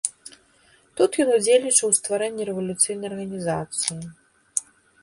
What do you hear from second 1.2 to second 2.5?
ён удзельнічаў у стварэнні